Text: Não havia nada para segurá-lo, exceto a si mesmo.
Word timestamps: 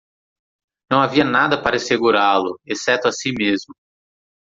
Não 0.89 0.99
havia 0.99 1.23
nada 1.23 1.61
para 1.61 1.77
segurá-lo, 1.77 2.59
exceto 2.65 3.07
a 3.07 3.11
si 3.11 3.31
mesmo. 3.33 3.75